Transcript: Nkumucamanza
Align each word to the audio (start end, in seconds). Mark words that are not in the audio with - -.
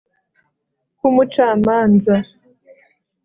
Nkumucamanza 0.97 2.13